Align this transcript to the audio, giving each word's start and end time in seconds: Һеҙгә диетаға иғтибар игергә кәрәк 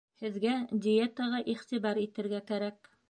Һеҙгә 0.21 0.53
диетаға 0.85 1.41
иғтибар 1.55 2.01
игергә 2.07 2.41
кәрәк 2.51 2.91